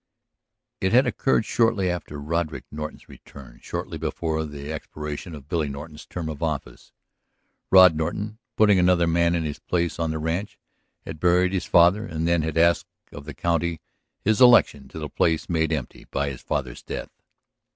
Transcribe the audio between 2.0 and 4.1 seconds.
Roderick Norton's return, shortly